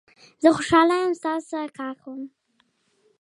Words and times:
زه 0.41 0.47
خوشحال 0.55 0.89
یم 0.97 1.11
چې 1.17 1.21
تاسو 1.27 1.47
سره 1.51 1.67
کار 1.79 1.93
کوم. 2.03 2.21